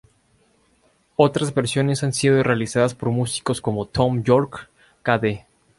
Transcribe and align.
Otras 1.15 1.53
versiones 1.53 2.01
han 2.03 2.11
sido 2.11 2.41
realizadas 2.41 2.95
por 2.95 3.09
músicos 3.09 3.61
como 3.61 3.85
Thom 3.85 4.23
Yorke, 4.23 4.61
k.d. 5.03 5.45